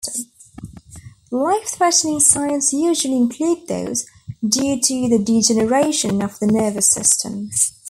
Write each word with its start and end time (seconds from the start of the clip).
Life-threatening 1.29 2.21
signs 2.21 2.73
usually 2.73 3.15
include 3.17 3.67
those 3.67 4.07
due 4.43 4.81
to 4.81 5.07
the 5.07 5.23
degeneration 5.23 6.23
of 6.23 6.39
the 6.39 6.47
nervous 6.47 6.89
system. 6.89 7.51